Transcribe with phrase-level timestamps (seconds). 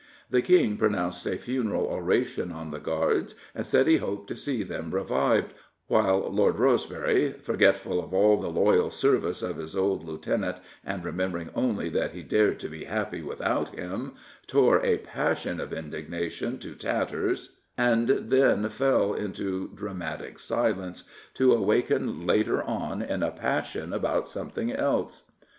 [0.31, 4.35] The King pro nounced a funeral oration on the Guards and said he hoped to
[4.35, 5.53] see them revived,
[5.89, 11.51] while Lord Rosebery— forgetful of all the loyal service of his old lieutenant and remembering
[11.53, 14.13] only that he dared to be happy without him—
[14.47, 21.03] tore a passion of indignation to tatters and then fell into dramatic silence,
[21.35, 25.31] to awaken later on in a passion about something else.